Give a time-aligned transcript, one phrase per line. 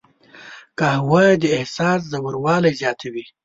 [0.79, 3.25] قهوه د احساس ژوروالی زیاتوي